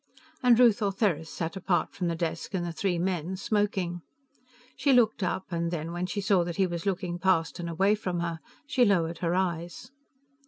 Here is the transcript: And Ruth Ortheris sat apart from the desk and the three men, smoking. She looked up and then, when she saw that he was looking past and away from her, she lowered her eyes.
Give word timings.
And 0.41 0.57
Ruth 0.59 0.81
Ortheris 0.81 1.29
sat 1.29 1.55
apart 1.55 1.93
from 1.93 2.07
the 2.07 2.15
desk 2.15 2.55
and 2.55 2.65
the 2.65 2.71
three 2.71 2.97
men, 2.97 3.37
smoking. 3.37 4.01
She 4.75 4.93
looked 4.93 5.21
up 5.21 5.51
and 5.51 5.69
then, 5.69 5.91
when 5.91 6.07
she 6.07 6.21
saw 6.21 6.43
that 6.43 6.55
he 6.55 6.65
was 6.65 6.87
looking 6.87 7.19
past 7.19 7.59
and 7.59 7.69
away 7.69 7.93
from 7.93 8.19
her, 8.21 8.39
she 8.65 8.83
lowered 8.83 9.19
her 9.19 9.35
eyes. 9.35 9.91